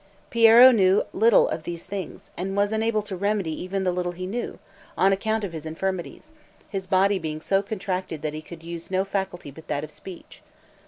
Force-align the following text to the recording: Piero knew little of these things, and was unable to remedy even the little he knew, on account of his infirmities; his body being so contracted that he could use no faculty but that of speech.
Piero 0.31 0.71
knew 0.71 1.03
little 1.13 1.47
of 1.47 1.61
these 1.61 1.83
things, 1.85 2.31
and 2.35 2.57
was 2.57 2.71
unable 2.71 3.03
to 3.03 3.15
remedy 3.15 3.51
even 3.51 3.83
the 3.83 3.91
little 3.91 4.13
he 4.13 4.25
knew, 4.25 4.57
on 4.97 5.13
account 5.13 5.43
of 5.43 5.53
his 5.53 5.63
infirmities; 5.63 6.33
his 6.67 6.87
body 6.87 7.19
being 7.19 7.39
so 7.39 7.61
contracted 7.61 8.23
that 8.23 8.33
he 8.33 8.41
could 8.41 8.63
use 8.63 8.89
no 8.89 9.05
faculty 9.05 9.51
but 9.51 9.67
that 9.67 9.83
of 9.83 9.91
speech. 9.91 10.41